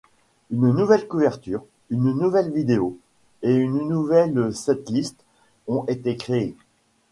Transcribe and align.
Une 0.49 0.71
nouvelle 0.71 1.07
couverture, 1.07 1.63
une 1.91 2.11
nouvelle 2.13 2.51
vidéo 2.51 2.97
et 3.43 3.53
une 3.53 3.87
nouvelle 3.87 4.51
setlist 4.51 5.15
ont 5.67 5.83
été 5.85 6.17
créés. 6.17 6.55